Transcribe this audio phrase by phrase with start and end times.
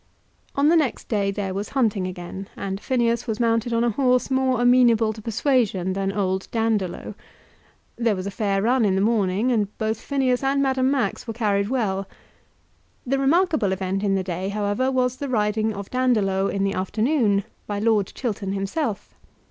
[0.55, 4.31] On the next day there was hunting again, and Phineas was mounted on a horse
[4.31, 7.13] more amenable to persuasion than old Dandolo.
[7.97, 11.35] There was a fair run in the morning, and both Phineas and Madame Max were
[11.35, 12.09] carried well.
[13.05, 17.43] The remarkable event in the day, however, was the riding of Dandolo in the afternoon
[17.67, 19.13] by Lord Chiltern himself.